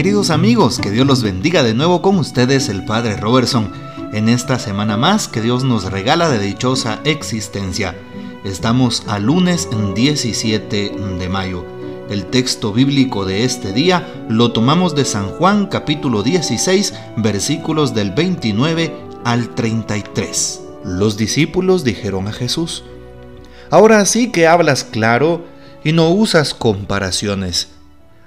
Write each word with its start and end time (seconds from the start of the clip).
Queridos 0.00 0.30
amigos, 0.30 0.78
que 0.78 0.90
Dios 0.90 1.06
los 1.06 1.22
bendiga 1.22 1.62
de 1.62 1.74
nuevo 1.74 2.00
con 2.00 2.16
ustedes 2.16 2.70
el 2.70 2.86
Padre 2.86 3.18
Robertson 3.18 3.70
en 4.14 4.30
esta 4.30 4.58
semana 4.58 4.96
más 4.96 5.28
que 5.28 5.42
Dios 5.42 5.62
nos 5.62 5.92
regala 5.92 6.30
de 6.30 6.38
dichosa 6.38 7.00
existencia. 7.04 7.94
Estamos 8.42 9.02
a 9.08 9.18
lunes 9.18 9.68
17 9.94 10.92
de 11.18 11.28
mayo. 11.28 11.66
El 12.08 12.24
texto 12.24 12.72
bíblico 12.72 13.26
de 13.26 13.44
este 13.44 13.74
día 13.74 14.24
lo 14.30 14.52
tomamos 14.52 14.94
de 14.94 15.04
San 15.04 15.26
Juan 15.32 15.66
capítulo 15.66 16.22
16 16.22 16.94
versículos 17.18 17.92
del 17.92 18.12
29 18.12 18.96
al 19.26 19.54
33. 19.54 20.62
Los 20.82 21.18
discípulos 21.18 21.84
dijeron 21.84 22.26
a 22.26 22.32
Jesús, 22.32 22.84
Ahora 23.68 24.06
sí 24.06 24.32
que 24.32 24.46
hablas 24.46 24.82
claro 24.82 25.44
y 25.84 25.92
no 25.92 26.08
usas 26.08 26.54
comparaciones. 26.54 27.68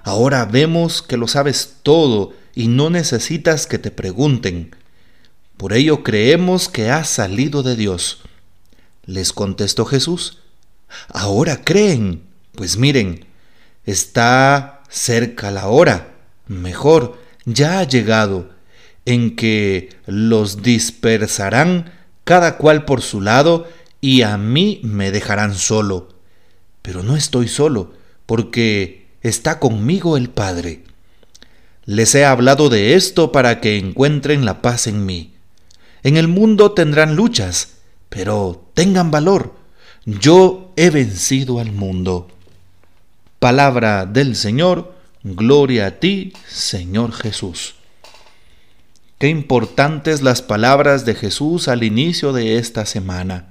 Ahora 0.03 0.45
vemos 0.45 1.01
que 1.01 1.17
lo 1.17 1.27
sabes 1.27 1.77
todo 1.81 2.33
y 2.53 2.67
no 2.67 2.89
necesitas 2.89 3.67
que 3.67 3.79
te 3.79 3.89
pregunten. 3.89 4.75
Por 5.57 5.73
ello 5.73 6.03
creemos 6.03 6.67
que 6.67 6.89
has 6.89 7.07
salido 7.09 7.63
de 7.63 7.75
Dios. 7.75 8.21
Les 9.05 9.31
contestó 9.33 9.85
Jesús, 9.85 10.39
ahora 11.07 11.63
creen. 11.63 12.23
Pues 12.53 12.77
miren, 12.77 13.25
está 13.85 14.83
cerca 14.89 15.51
la 15.51 15.67
hora, 15.67 16.13
mejor, 16.47 17.17
ya 17.45 17.79
ha 17.79 17.83
llegado, 17.83 18.51
en 19.05 19.35
que 19.35 19.89
los 20.05 20.61
dispersarán 20.61 21.91
cada 22.23 22.57
cual 22.57 22.85
por 22.85 23.01
su 23.01 23.21
lado 23.21 23.67
y 23.99 24.21
a 24.21 24.37
mí 24.37 24.79
me 24.83 25.11
dejarán 25.11 25.55
solo. 25.55 26.09
Pero 26.81 27.03
no 27.03 27.15
estoy 27.15 27.47
solo, 27.47 27.93
porque 28.25 29.02
está 29.23 29.59
conmigo 29.59 30.17
el 30.17 30.29
Padre. 30.29 30.83
Les 31.85 32.13
he 32.15 32.25
hablado 32.25 32.69
de 32.69 32.95
esto 32.95 33.31
para 33.31 33.59
que 33.59 33.77
encuentren 33.77 34.45
la 34.45 34.61
paz 34.61 34.87
en 34.87 35.05
mí. 35.05 35.33
En 36.03 36.17
el 36.17 36.27
mundo 36.27 36.73
tendrán 36.73 37.15
luchas, 37.15 37.77
pero 38.09 38.69
tengan 38.73 39.09
valor. 39.09 39.55
Yo 40.05 40.73
he 40.75 40.89
vencido 40.89 41.59
al 41.59 41.71
mundo. 41.71 42.27
Palabra 43.39 44.05
del 44.05 44.35
Señor, 44.35 44.93
gloria 45.23 45.87
a 45.87 45.91
ti, 45.99 46.33
Señor 46.47 47.13
Jesús. 47.13 47.75
Qué 49.17 49.29
importantes 49.29 50.21
las 50.21 50.41
palabras 50.41 51.05
de 51.05 51.15
Jesús 51.15 51.69
al 51.69 51.83
inicio 51.83 52.33
de 52.33 52.57
esta 52.57 52.85
semana. 52.85 53.47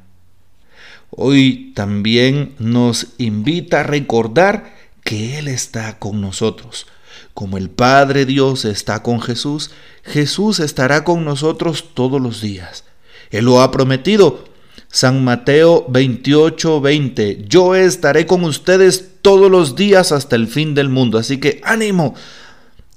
Hoy 1.11 1.73
también 1.75 2.55
nos 2.59 3.09
invita 3.19 3.81
a 3.81 3.83
recordar 3.83 4.72
que 5.05 5.39
Él 5.39 5.49
está 5.49 5.99
con 5.99 6.21
nosotros. 6.21 6.87
Como 7.35 7.57
el 7.57 7.71
Padre 7.71 8.27
Dios 8.27 8.65
está 8.65 9.03
con 9.03 9.21
Jesús, 9.21 9.71
Jesús 10.03 10.61
estará 10.61 11.05
con 11.05 11.25
nosotros 11.25 11.91
todos 11.95 12.21
los 12.21 12.41
días. 12.41 12.85
Él 13.31 13.47
lo 13.47 13.63
ha 13.63 13.71
prometido. 13.71 14.45
San 14.89 15.25
Mateo 15.25 15.87
28, 15.89 16.81
20. 16.83 17.45
Yo 17.49 17.75
estaré 17.75 18.27
con 18.27 18.45
ustedes 18.45 19.13
todos 19.23 19.51
los 19.51 19.75
días 19.75 20.13
hasta 20.13 20.37
el 20.37 20.49
fin 20.49 20.75
del 20.75 20.91
mundo. 20.91 21.19
Así 21.19 21.39
que 21.39 21.61
ánimo. 21.65 22.15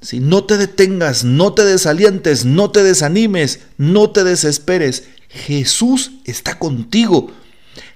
Si 0.01 0.19
no 0.19 0.43
te 0.43 0.57
detengas, 0.57 1.23
no 1.23 1.53
te 1.53 1.63
desalientes, 1.63 2.45
no 2.45 2.69
te 2.69 2.83
desanimes, 2.83 3.61
no 3.77 4.11
te 4.11 4.23
desesperes. 4.23 5.07
Jesús 5.29 6.11
está 6.25 6.59
contigo. 6.59 7.31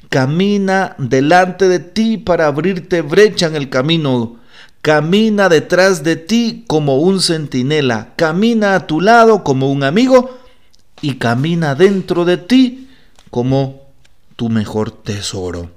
Camina 0.09 0.95
delante 0.97 1.67
de 1.67 1.79
ti 1.79 2.17
para 2.17 2.47
abrirte 2.47 3.02
brecha 3.02 3.47
en 3.47 3.55
el 3.55 3.69
camino 3.69 4.39
camina 4.81 5.49
detrás 5.49 6.03
de 6.03 6.15
ti 6.15 6.64
como 6.67 6.97
un 6.99 7.21
centinela, 7.21 8.14
camina 8.15 8.75
a 8.75 8.87
tu 8.87 9.02
lado 9.02 9.43
como 9.43 9.71
un 9.71 9.83
amigo 9.83 10.39
y 11.02 11.15
camina 11.15 11.75
dentro 11.75 12.25
de 12.25 12.37
ti 12.37 12.89
como 13.30 13.83
tu 14.36 14.49
mejor 14.49 14.92
tesoro. 14.92 15.69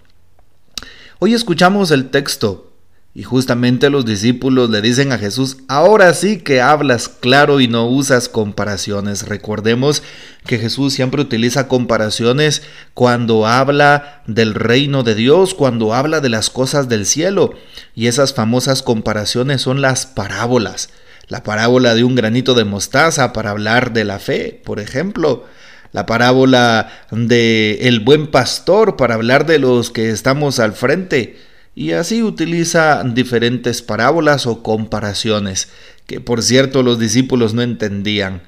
Hoy 1.18 1.34
escuchamos 1.34 1.90
el 1.90 2.10
texto 2.10 2.71
y 3.14 3.24
justamente 3.24 3.90
los 3.90 4.06
discípulos 4.06 4.70
le 4.70 4.80
dicen 4.80 5.12
a 5.12 5.18
Jesús, 5.18 5.58
ahora 5.68 6.14
sí 6.14 6.38
que 6.38 6.62
hablas 6.62 7.10
claro 7.10 7.60
y 7.60 7.68
no 7.68 7.86
usas 7.86 8.30
comparaciones. 8.30 9.28
Recordemos 9.28 10.02
que 10.46 10.58
Jesús 10.58 10.94
siempre 10.94 11.20
utiliza 11.20 11.68
comparaciones 11.68 12.62
cuando 12.94 13.46
habla 13.46 14.22
del 14.26 14.54
reino 14.54 15.02
de 15.02 15.14
Dios, 15.14 15.52
cuando 15.52 15.92
habla 15.92 16.20
de 16.20 16.30
las 16.30 16.48
cosas 16.48 16.88
del 16.88 17.04
cielo. 17.04 17.52
Y 17.94 18.06
esas 18.06 18.32
famosas 18.32 18.82
comparaciones 18.82 19.60
son 19.60 19.82
las 19.82 20.06
parábolas. 20.06 20.88
La 21.28 21.42
parábola 21.42 21.94
de 21.94 22.04
un 22.04 22.14
granito 22.14 22.54
de 22.54 22.64
mostaza 22.64 23.34
para 23.34 23.50
hablar 23.50 23.92
de 23.92 24.04
la 24.04 24.20
fe, 24.20 24.60
por 24.64 24.80
ejemplo 24.80 25.44
la 25.92 26.06
parábola 26.06 26.90
de 27.10 27.80
el 27.82 28.00
buen 28.00 28.28
pastor 28.28 28.96
para 28.96 29.12
hablar 29.12 29.44
de 29.44 29.58
los 29.58 29.90
que 29.90 30.08
estamos 30.08 30.58
al 30.58 30.72
frente 30.72 31.36
y 31.74 31.92
así 31.92 32.22
utiliza 32.22 33.02
diferentes 33.04 33.82
parábolas 33.82 34.46
o 34.46 34.62
comparaciones, 34.62 35.68
que 36.06 36.20
por 36.20 36.42
cierto 36.42 36.82
los 36.82 36.98
discípulos 36.98 37.54
no 37.54 37.62
entendían. 37.62 38.42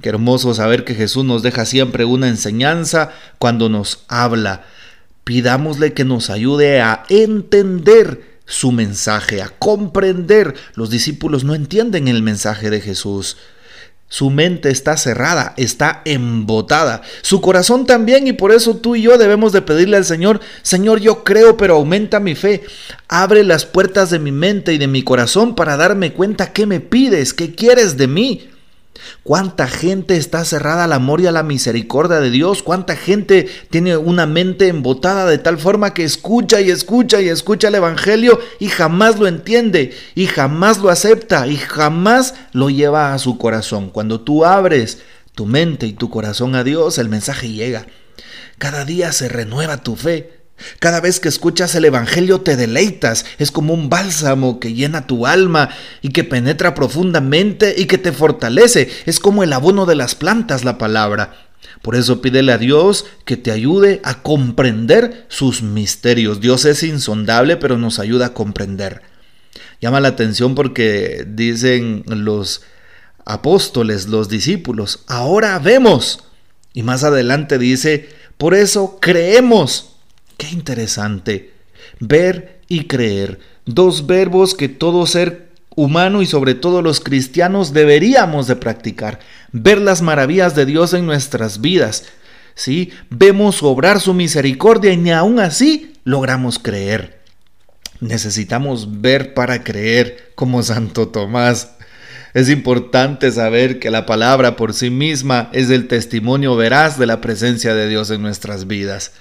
Qué 0.00 0.10
hermoso 0.10 0.52
saber 0.54 0.84
que 0.84 0.94
Jesús 0.94 1.24
nos 1.24 1.42
deja 1.42 1.64
siempre 1.64 2.04
una 2.04 2.28
enseñanza 2.28 3.12
cuando 3.38 3.68
nos 3.68 4.04
habla. 4.08 4.64
Pidámosle 5.22 5.94
que 5.94 6.04
nos 6.04 6.30
ayude 6.30 6.80
a 6.80 7.04
entender 7.08 8.40
su 8.44 8.72
mensaje, 8.72 9.40
a 9.40 9.48
comprender. 9.48 10.54
Los 10.74 10.90
discípulos 10.90 11.44
no 11.44 11.54
entienden 11.54 12.08
el 12.08 12.22
mensaje 12.22 12.68
de 12.68 12.80
Jesús. 12.80 13.38
Su 14.14 14.30
mente 14.30 14.70
está 14.70 14.96
cerrada, 14.96 15.54
está 15.56 16.00
embotada. 16.04 17.02
Su 17.22 17.40
corazón 17.40 17.84
también 17.84 18.28
y 18.28 18.32
por 18.32 18.52
eso 18.52 18.76
tú 18.76 18.94
y 18.94 19.02
yo 19.02 19.18
debemos 19.18 19.52
de 19.52 19.60
pedirle 19.60 19.96
al 19.96 20.04
Señor, 20.04 20.38
Señor, 20.62 21.00
yo 21.00 21.24
creo, 21.24 21.56
pero 21.56 21.74
aumenta 21.74 22.20
mi 22.20 22.36
fe. 22.36 22.62
Abre 23.08 23.42
las 23.42 23.66
puertas 23.66 24.10
de 24.10 24.20
mi 24.20 24.30
mente 24.30 24.72
y 24.72 24.78
de 24.78 24.86
mi 24.86 25.02
corazón 25.02 25.56
para 25.56 25.76
darme 25.76 26.12
cuenta 26.12 26.52
qué 26.52 26.64
me 26.64 26.78
pides, 26.78 27.34
qué 27.34 27.56
quieres 27.56 27.96
de 27.96 28.06
mí. 28.06 28.50
¿Cuánta 29.22 29.66
gente 29.66 30.16
está 30.16 30.44
cerrada 30.44 30.84
al 30.84 30.92
amor 30.92 31.20
y 31.20 31.26
a 31.26 31.32
la 31.32 31.42
misericordia 31.42 32.20
de 32.20 32.30
Dios? 32.30 32.62
¿Cuánta 32.62 32.96
gente 32.96 33.48
tiene 33.70 33.96
una 33.96 34.26
mente 34.26 34.68
embotada 34.68 35.26
de 35.26 35.38
tal 35.38 35.58
forma 35.58 35.94
que 35.94 36.04
escucha 36.04 36.60
y 36.60 36.70
escucha 36.70 37.20
y 37.20 37.28
escucha 37.28 37.68
el 37.68 37.74
Evangelio 37.74 38.38
y 38.60 38.68
jamás 38.68 39.18
lo 39.18 39.26
entiende 39.26 39.94
y 40.14 40.26
jamás 40.26 40.78
lo 40.78 40.90
acepta 40.90 41.46
y 41.46 41.56
jamás 41.56 42.34
lo 42.52 42.70
lleva 42.70 43.14
a 43.14 43.18
su 43.18 43.38
corazón? 43.38 43.90
Cuando 43.90 44.20
tú 44.20 44.44
abres 44.44 44.98
tu 45.34 45.46
mente 45.46 45.86
y 45.86 45.92
tu 45.92 46.10
corazón 46.10 46.54
a 46.54 46.64
Dios, 46.64 46.98
el 46.98 47.08
mensaje 47.08 47.48
llega. 47.50 47.86
Cada 48.58 48.84
día 48.84 49.12
se 49.12 49.28
renueva 49.28 49.82
tu 49.82 49.96
fe. 49.96 50.43
Cada 50.78 51.00
vez 51.00 51.20
que 51.20 51.28
escuchas 51.28 51.74
el 51.74 51.84
Evangelio 51.84 52.40
te 52.40 52.56
deleitas, 52.56 53.24
es 53.38 53.50
como 53.50 53.74
un 53.74 53.88
bálsamo 53.88 54.60
que 54.60 54.72
llena 54.72 55.06
tu 55.06 55.26
alma 55.26 55.70
y 56.00 56.10
que 56.10 56.24
penetra 56.24 56.74
profundamente 56.74 57.74
y 57.76 57.86
que 57.86 57.98
te 57.98 58.12
fortalece, 58.12 58.88
es 59.06 59.18
como 59.18 59.42
el 59.42 59.52
abono 59.52 59.84
de 59.86 59.96
las 59.96 60.14
plantas 60.14 60.64
la 60.64 60.78
palabra. 60.78 61.48
Por 61.82 61.96
eso 61.96 62.22
pídele 62.22 62.52
a 62.52 62.58
Dios 62.58 63.04
que 63.24 63.36
te 63.36 63.50
ayude 63.50 64.00
a 64.04 64.22
comprender 64.22 65.26
sus 65.28 65.62
misterios. 65.62 66.40
Dios 66.40 66.64
es 66.64 66.82
insondable, 66.82 67.56
pero 67.56 67.76
nos 67.76 67.98
ayuda 67.98 68.26
a 68.26 68.34
comprender. 68.34 69.02
Llama 69.80 70.00
la 70.00 70.08
atención 70.08 70.54
porque 70.54 71.26
dicen 71.28 72.04
los 72.06 72.62
apóstoles, 73.26 74.06
los 74.06 74.28
discípulos, 74.28 75.04
ahora 75.08 75.58
vemos. 75.58 76.24
Y 76.72 76.82
más 76.82 77.04
adelante 77.04 77.58
dice, 77.58 78.08
por 78.38 78.54
eso 78.54 78.98
creemos. 79.00 79.93
Qué 80.36 80.48
interesante. 80.50 81.52
Ver 82.00 82.60
y 82.68 82.86
creer. 82.86 83.38
Dos 83.66 84.06
verbos 84.06 84.54
que 84.54 84.68
todo 84.68 85.06
ser 85.06 85.48
humano 85.76 86.22
y 86.22 86.26
sobre 86.26 86.54
todo 86.54 86.82
los 86.82 87.00
cristianos 87.00 87.72
deberíamos 87.72 88.46
de 88.46 88.56
practicar. 88.56 89.20
Ver 89.52 89.80
las 89.80 90.02
maravillas 90.02 90.54
de 90.54 90.66
Dios 90.66 90.94
en 90.94 91.06
nuestras 91.06 91.60
vidas. 91.60 92.04
¿sí? 92.54 92.92
Vemos 93.10 93.62
obrar 93.62 94.00
su 94.00 94.14
misericordia 94.14 94.92
y 94.92 94.96
ni 94.96 95.12
aún 95.12 95.38
así 95.38 95.94
logramos 96.04 96.58
creer. 96.58 97.20
Necesitamos 98.00 99.00
ver 99.00 99.34
para 99.34 99.62
creer 99.64 100.32
como 100.34 100.62
Santo 100.62 101.08
Tomás. 101.08 101.70
Es 102.34 102.48
importante 102.48 103.30
saber 103.30 103.78
que 103.78 103.90
la 103.90 104.06
palabra 104.06 104.56
por 104.56 104.74
sí 104.74 104.90
misma 104.90 105.48
es 105.52 105.70
el 105.70 105.86
testimonio 105.86 106.56
veraz 106.56 106.98
de 106.98 107.06
la 107.06 107.20
presencia 107.20 107.74
de 107.74 107.88
Dios 107.88 108.10
en 108.10 108.22
nuestras 108.22 108.66
vidas. 108.66 109.12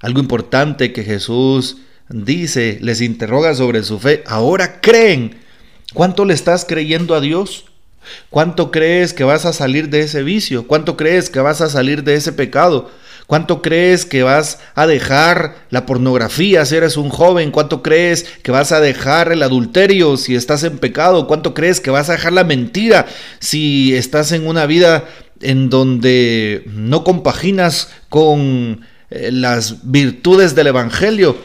Algo 0.00 0.20
importante 0.20 0.92
que 0.92 1.04
Jesús 1.04 1.78
dice, 2.08 2.78
les 2.80 3.00
interroga 3.00 3.54
sobre 3.54 3.82
su 3.82 3.98
fe. 3.98 4.22
Ahora 4.26 4.80
creen. 4.80 5.38
¿Cuánto 5.94 6.24
le 6.24 6.34
estás 6.34 6.64
creyendo 6.64 7.14
a 7.14 7.20
Dios? 7.20 7.64
¿Cuánto 8.30 8.70
crees 8.70 9.12
que 9.12 9.24
vas 9.24 9.44
a 9.44 9.52
salir 9.52 9.88
de 9.88 10.00
ese 10.00 10.22
vicio? 10.22 10.66
¿Cuánto 10.66 10.96
crees 10.96 11.30
que 11.30 11.40
vas 11.40 11.60
a 11.60 11.68
salir 11.68 12.04
de 12.04 12.14
ese 12.14 12.32
pecado? 12.32 12.90
¿Cuánto 13.26 13.60
crees 13.60 14.06
que 14.06 14.22
vas 14.22 14.58
a 14.74 14.86
dejar 14.86 15.66
la 15.68 15.84
pornografía 15.84 16.64
si 16.64 16.76
eres 16.76 16.96
un 16.96 17.10
joven? 17.10 17.50
¿Cuánto 17.50 17.82
crees 17.82 18.24
que 18.42 18.50
vas 18.50 18.72
a 18.72 18.80
dejar 18.80 19.32
el 19.32 19.42
adulterio 19.42 20.16
si 20.16 20.34
estás 20.34 20.62
en 20.62 20.78
pecado? 20.78 21.26
¿Cuánto 21.26 21.52
crees 21.52 21.80
que 21.80 21.90
vas 21.90 22.08
a 22.08 22.12
dejar 22.12 22.32
la 22.32 22.44
mentira 22.44 23.06
si 23.38 23.94
estás 23.94 24.32
en 24.32 24.46
una 24.46 24.64
vida 24.64 25.04
en 25.42 25.68
donde 25.68 26.64
no 26.66 27.04
compaginas 27.04 27.90
con 28.08 28.80
eh, 29.10 29.30
las 29.32 29.90
virtudes 29.90 30.54
del 30.54 30.68
Evangelio? 30.68 31.36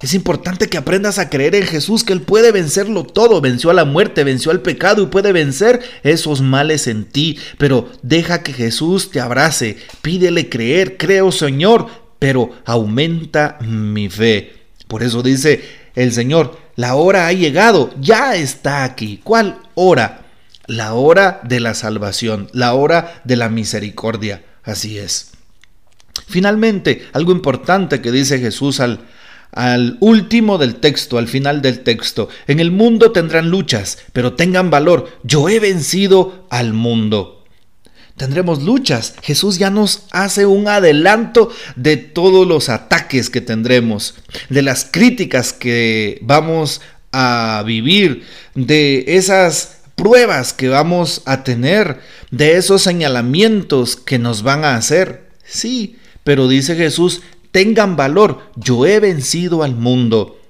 Es 0.00 0.12
importante 0.12 0.68
que 0.68 0.76
aprendas 0.76 1.18
a 1.18 1.30
creer 1.30 1.54
en 1.54 1.64
Jesús, 1.64 2.04
que 2.04 2.12
Él 2.12 2.20
puede 2.20 2.52
vencerlo 2.52 3.04
todo. 3.04 3.40
Venció 3.40 3.70
a 3.70 3.74
la 3.74 3.84
muerte, 3.84 4.24
venció 4.24 4.50
al 4.50 4.60
pecado 4.60 5.02
y 5.02 5.06
puede 5.06 5.32
vencer 5.32 5.80
esos 6.02 6.42
males 6.42 6.86
en 6.86 7.06
ti. 7.06 7.38
Pero 7.56 7.90
deja 8.02 8.42
que 8.42 8.52
Jesús 8.52 9.10
te 9.10 9.20
abrace, 9.20 9.78
pídele 10.02 10.48
creer, 10.48 10.96
creo 10.98 11.32
Señor, 11.32 11.86
pero 12.18 12.50
aumenta 12.66 13.58
mi 13.62 14.10
fe. 14.10 14.52
Por 14.86 15.02
eso 15.02 15.22
dice 15.22 15.64
el 15.94 16.12
Señor, 16.12 16.58
la 16.76 16.94
hora 16.94 17.26
ha 17.26 17.32
llegado, 17.32 17.90
ya 17.98 18.36
está 18.36 18.84
aquí. 18.84 19.20
¿Cuál 19.24 19.58
hora? 19.74 20.26
La 20.66 20.92
hora 20.92 21.40
de 21.44 21.60
la 21.60 21.74
salvación, 21.74 22.50
la 22.52 22.74
hora 22.74 23.22
de 23.24 23.36
la 23.36 23.48
misericordia. 23.48 24.44
Así 24.62 24.98
es. 24.98 25.35
Finalmente, 26.26 27.06
algo 27.12 27.32
importante 27.32 28.00
que 28.00 28.10
dice 28.10 28.38
Jesús 28.38 28.80
al, 28.80 29.06
último 30.00 30.58
del 30.58 30.76
texto, 30.76 31.18
al 31.18 31.28
final 31.28 31.62
del 31.62 31.80
texto. 31.80 32.28
En 32.46 32.60
el 32.60 32.70
mundo 32.70 33.12
tendrán 33.12 33.48
luchas, 33.48 33.98
pero 34.12 34.34
tengan 34.34 34.68
valor. 34.68 35.08
Yo 35.22 35.48
he 35.48 35.60
vencido 35.60 36.46
al 36.50 36.72
mundo. 36.72 37.44
Tendremos 38.16 38.62
luchas. 38.62 39.14
Jesús 39.22 39.58
ya 39.58 39.70
nos 39.70 40.04
hace 40.10 40.46
un 40.46 40.68
adelanto 40.68 41.50
de 41.76 41.96
todos 41.96 42.46
los 42.46 42.68
ataques 42.68 43.30
que 43.30 43.40
tendremos, 43.40 44.14
de 44.48 44.62
las 44.62 44.84
críticas 44.90 45.52
que 45.52 46.18
vamos 46.22 46.80
a 47.12 47.62
vivir, 47.64 48.24
de 48.54 49.04
esas 49.06 49.78
pruebas 49.94 50.52
que 50.52 50.68
vamos 50.68 51.22
a 51.24 51.44
tener, 51.44 52.00
de 52.30 52.56
esos 52.56 52.82
señalamientos 52.82 53.96
que 53.96 54.18
nos 54.18 54.42
van 54.42 54.64
a 54.64 54.76
hacer. 54.76 55.30
Sí, 55.44 55.96
pero 56.26 56.48
dice 56.48 56.74
Jesús, 56.74 57.22
tengan 57.52 57.94
valor, 57.94 58.40
yo 58.56 58.84
he 58.84 58.98
vencido 58.98 59.62
al 59.62 59.76
mundo. 59.76 60.40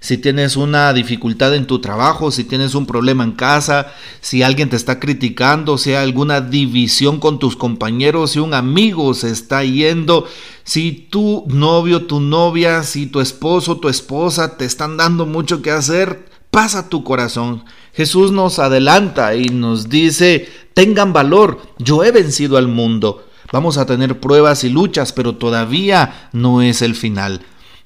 Si 0.00 0.18
tienes 0.18 0.56
una 0.56 0.92
dificultad 0.92 1.54
en 1.54 1.68
tu 1.68 1.78
trabajo, 1.78 2.32
si 2.32 2.42
tienes 2.42 2.74
un 2.74 2.84
problema 2.84 3.22
en 3.22 3.30
casa, 3.30 3.92
si 4.20 4.42
alguien 4.42 4.70
te 4.70 4.74
está 4.74 4.98
criticando, 4.98 5.78
si 5.78 5.90
hay 5.90 6.02
alguna 6.02 6.40
división 6.40 7.20
con 7.20 7.38
tus 7.38 7.54
compañeros, 7.54 8.32
si 8.32 8.40
un 8.40 8.54
amigo 8.54 9.14
se 9.14 9.30
está 9.30 9.62
yendo, 9.62 10.26
si 10.64 10.90
tu 10.90 11.44
novio, 11.46 12.06
tu 12.06 12.18
novia, 12.18 12.82
si 12.82 13.06
tu 13.06 13.20
esposo, 13.20 13.76
tu 13.76 13.88
esposa 13.88 14.56
te 14.56 14.64
están 14.64 14.96
dando 14.96 15.26
mucho 15.26 15.62
que 15.62 15.70
hacer, 15.70 16.28
pasa 16.50 16.88
tu 16.88 17.04
corazón. 17.04 17.64
Jesús 17.94 18.32
nos 18.32 18.58
adelanta 18.58 19.36
y 19.36 19.44
nos 19.44 19.88
dice, 19.88 20.48
tengan 20.74 21.12
valor, 21.12 21.60
yo 21.78 22.02
he 22.02 22.10
vencido 22.10 22.56
al 22.56 22.66
mundo. 22.66 23.29
Vamos 23.52 23.78
a 23.78 23.86
tener 23.86 24.20
pruebas 24.20 24.64
y 24.64 24.68
luchas, 24.68 25.12
pero 25.12 25.36
todavía 25.36 26.28
no 26.32 26.62
es 26.62 26.82
el 26.82 26.94
final. 26.94 27.42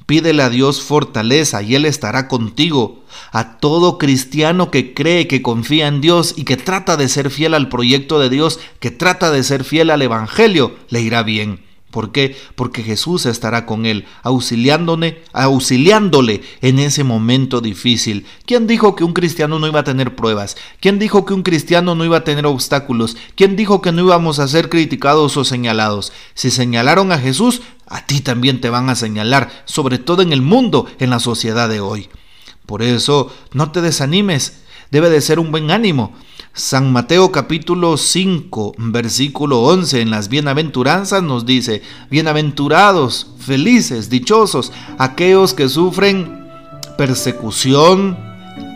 Pídele 0.06 0.43
a 0.43 0.50
Dios 0.50 0.82
fortaleza 0.82 1.62
y 1.62 1.75
Él 1.75 1.87
estará 1.87 2.28
contigo. 2.28 3.02
A 3.32 3.58
todo 3.58 3.96
cristiano 3.96 4.70
que 4.70 4.93
cree, 4.93 5.26
que 5.26 5.40
confía 5.40 5.87
en 5.87 6.02
Dios 6.02 6.34
y 6.37 6.44
que 6.44 6.58
trata 6.58 6.99
de 6.99 7.08
ser 7.08 7.31
fiel 7.31 7.55
al 7.55 7.70
proyecto 7.70 8.19
de 8.19 8.28
Dios, 8.28 8.61
que 8.81 8.90
trata 8.90 9.31
de 9.31 9.43
ser 9.43 9.64
fiel 9.64 9.90
al 9.90 10.02
Evangelio, 10.02 10.76
le 10.90 11.00
irá 11.00 11.22
bien. 11.22 11.61
¿Por 11.94 12.11
qué? 12.11 12.37
Porque 12.56 12.82
Jesús 12.82 13.25
estará 13.25 13.67
con 13.67 13.87
él, 13.87 14.05
auxiliándole, 14.25 15.23
auxiliándole 15.32 16.43
en 16.61 16.81
ese 16.81 17.05
momento 17.05 17.61
difícil. 17.61 18.26
¿Quién 18.46 18.67
dijo 18.67 18.96
que 18.96 19.05
un 19.05 19.12
cristiano 19.12 19.61
no 19.61 19.69
iba 19.69 19.79
a 19.79 19.85
tener 19.85 20.17
pruebas? 20.17 20.56
¿Quién 20.81 20.99
dijo 20.99 21.25
que 21.25 21.35
un 21.35 21.44
cristiano 21.44 21.94
no 21.94 22.05
iba 22.05 22.17
a 22.17 22.25
tener 22.25 22.46
obstáculos? 22.46 23.17
¿Quién 23.37 23.55
dijo 23.55 23.81
que 23.81 23.93
no 23.93 24.02
íbamos 24.02 24.41
a 24.41 24.49
ser 24.49 24.70
criticados 24.70 25.37
o 25.37 25.44
señalados? 25.44 26.12
Si 26.35 26.50
señalaron 26.50 27.12
a 27.12 27.19
Jesús, 27.20 27.62
a 27.87 28.05
ti 28.05 28.20
también 28.20 28.61
te 28.61 28.70
van 28.70 28.91
a 28.91 28.96
señalar, 28.96 29.62
sobre 29.64 29.99
todo 29.99 30.23
en 30.23 30.32
el 30.32 30.43
mundo, 30.43 30.88
en 30.99 31.11
la 31.11 31.20
sociedad 31.20 31.69
de 31.69 31.79
hoy. 31.79 32.08
Por 32.67 32.82
eso, 32.82 33.32
no 33.52 33.70
te 33.70 33.81
desanimes, 33.82 34.64
debe 34.91 35.11
de 35.11 35.20
ser 35.20 35.38
un 35.38 35.52
buen 35.52 35.70
ánimo. 35.70 36.12
San 36.56 36.92
Mateo 36.92 37.32
capítulo 37.32 37.96
5, 37.96 38.74
versículo 38.78 39.62
11 39.62 40.02
en 40.02 40.10
las 40.10 40.28
bienaventuranzas 40.28 41.20
nos 41.20 41.46
dice, 41.46 41.82
bienaventurados, 42.12 43.26
felices, 43.40 44.08
dichosos, 44.08 44.70
aquellos 44.96 45.52
que 45.52 45.68
sufren 45.68 46.46
persecución, 46.96 48.16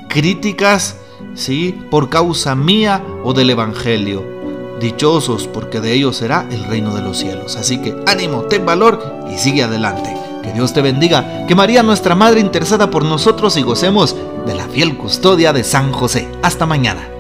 críticas, 0.08 0.96
¿sí? 1.34 1.72
por 1.88 2.10
causa 2.10 2.56
mía 2.56 3.00
o 3.22 3.32
del 3.32 3.50
Evangelio. 3.50 4.24
Dichosos 4.81 5.46
porque 5.46 5.81
de 5.81 5.92
ellos 5.92 6.16
será 6.16 6.48
el 6.50 6.64
reino 6.64 6.92
de 6.96 7.02
los 7.02 7.19
cielos. 7.19 7.54
Así 7.54 7.78
que 7.78 7.94
ánimo, 8.08 8.42
ten 8.42 8.66
valor 8.66 9.28
y 9.32 9.38
sigue 9.38 9.62
adelante. 9.62 10.16
Que 10.42 10.52
Dios 10.52 10.72
te 10.72 10.82
bendiga, 10.82 11.46
que 11.46 11.54
María 11.54 11.84
nuestra 11.84 12.16
Madre 12.16 12.40
interceda 12.40 12.90
por 12.90 13.04
nosotros 13.04 13.56
y 13.56 13.62
gocemos 13.62 14.16
de 14.46 14.56
la 14.56 14.66
fiel 14.66 14.96
custodia 14.96 15.52
de 15.52 15.62
San 15.62 15.92
José. 15.92 16.28
Hasta 16.42 16.66
mañana. 16.66 17.18